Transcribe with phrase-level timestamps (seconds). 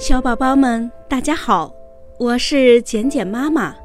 [0.00, 1.70] 小宝宝们，大家好，
[2.18, 3.76] 我是简简妈妈。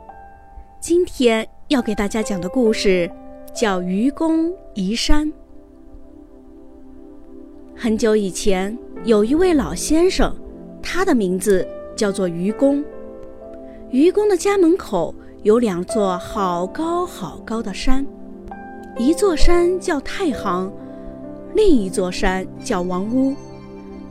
[0.80, 3.12] 今天要给大家讲的故事
[3.54, 5.28] 叫《愚公移山》。
[7.76, 10.34] 很久以前，有一位老先生，
[10.82, 11.68] 他的名字
[11.98, 12.82] 叫做愚公。
[13.92, 15.14] 愚公的家门口
[15.44, 18.08] 有两座好高好高的山，
[18.98, 20.72] 一座山叫太行，
[21.54, 23.36] 另一座山叫王屋。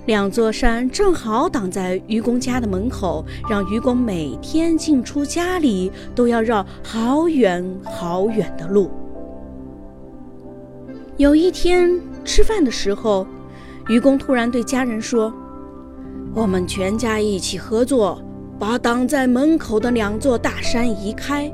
[0.07, 8.91] 两座山正好挡在愚公家的门口，让愚公每天进出家里都要绕好远好远的路。
[11.17, 13.27] 有一天吃饭的时候，
[13.89, 15.33] 愚公突然对家人说
[16.35, 18.21] ：“我们全家一起合作，
[18.59, 21.51] 把挡在门口的两座大山移开，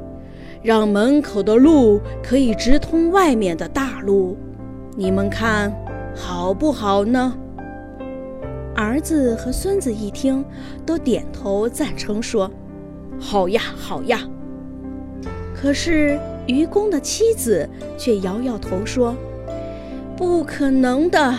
[0.61, 4.37] 让门口的路可以直通外面的大路。
[4.97, 5.73] 你们看
[6.17, 7.33] 好不好呢？”
[8.81, 10.43] 儿子和孙子一听，
[10.87, 12.51] 都点头赞成，说
[13.21, 14.27] ：“好呀，好呀。”
[15.55, 19.15] 可是愚公的妻子却摇摇头说
[20.17, 21.35] ：“不可能的，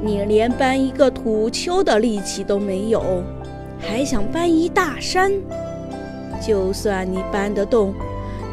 [0.00, 3.24] 你连搬一个土丘的力气都没有，
[3.80, 5.32] 还想搬一大山？
[6.40, 7.92] 就算你搬得动，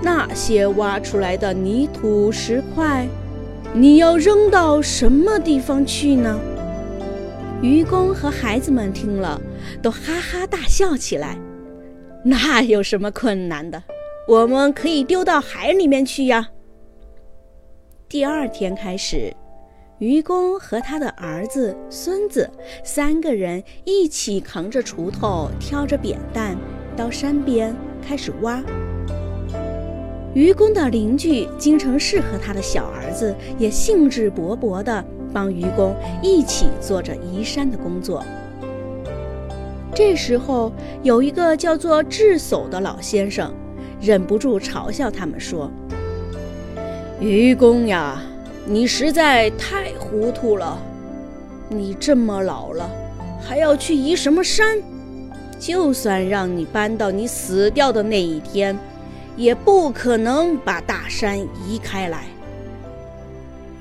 [0.02, 3.08] 那些挖出来的泥土石块，
[3.72, 6.40] 你要扔到什么地方去呢？”
[7.64, 9.42] 愚公和孩子们听了，
[9.82, 11.40] 都哈哈大笑起来。
[12.22, 13.82] 那有什么困难的？
[14.28, 16.50] 我们可以丢到海里面去呀。
[18.10, 19.34] 第二天开始，
[20.00, 22.52] 愚公和他的儿子、孙子
[22.84, 26.58] 三个人一起扛着锄头，挑着扁担，
[26.98, 27.74] 到山边
[28.06, 28.62] 开始挖。
[30.34, 35.06] 愚公的邻居京城氏和他的小儿子也兴致勃勃地。
[35.34, 38.24] 帮愚公一起做着移山的工作。
[39.96, 43.54] 这时候，有一个叫做智叟的老先生，
[44.02, 45.70] 忍不住嘲笑他们说
[47.22, 48.22] ：“愚公呀，
[48.66, 50.78] 你实在太糊涂了！
[51.70, 52.90] 你这么老了，
[53.40, 54.78] 还要去移什么山？
[55.60, 58.78] 就算让你搬到你死掉的那一天，
[59.38, 62.26] 也不可能把大山移开来。”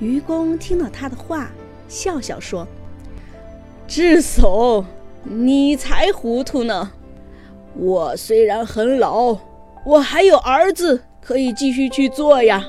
[0.03, 1.49] 愚公听了他的话，
[1.87, 2.67] 笑笑说
[3.87, 4.83] ：“智叟，
[5.23, 6.91] 你才糊涂呢！
[7.75, 9.37] 我虽然很老，
[9.85, 12.67] 我还有儿子可以继续去做呀。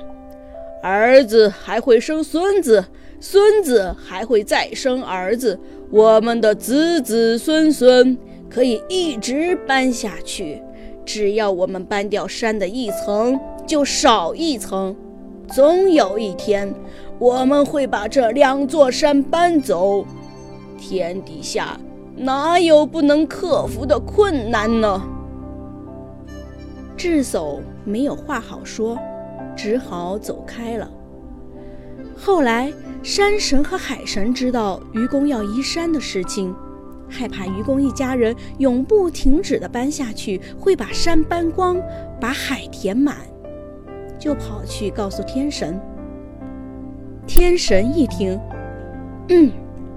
[0.81, 2.85] 儿子还会生孙子，
[3.19, 5.59] 孙子还会再生儿子，
[5.91, 8.17] 我们的子子孙孙
[8.49, 10.63] 可以一直搬下去。
[11.05, 14.95] 只要我们搬掉山的一层，就少一层。
[15.49, 16.75] 总有一天。”
[17.17, 20.05] 我们会把这两座山搬走。
[20.77, 21.79] 天底下
[22.17, 25.01] 哪有不能克服的困难呢？
[26.97, 28.99] 智叟没有话好说，
[29.57, 30.91] 只好走开了。
[32.17, 32.73] 后来，
[33.03, 36.53] 山神和海神知道愚公要移山的事情，
[37.09, 41.81] 害怕愚公一家人永不停止地搬下去，会把山搬光，
[42.21, 43.19] 把海填满，
[44.25, 45.79] 就跑去告诉天神。
[47.27, 48.41] 天神一听，
[49.29, 49.53] 嗯，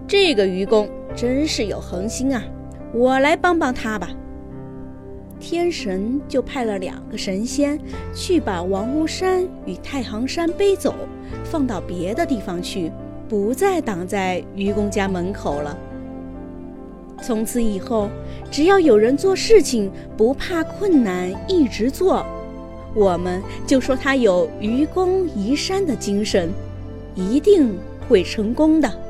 [0.06, 2.44] 这个愚公真是有恒心啊，
[2.94, 4.10] 我来帮帮他吧。
[5.40, 7.80] 天神就派了两个神仙
[8.14, 10.94] 去把王屋山与太行山背走，
[11.46, 12.92] 放到别的地方去，
[13.30, 15.78] 不再挡在愚公家门口了。
[17.22, 18.10] 从此以后，
[18.52, 22.26] 只要有人做事情不怕困难，一直做，
[22.98, 26.52] 我们就说他有愚公移山的精神。
[27.18, 27.76] 一定
[28.08, 29.07] 会成功的。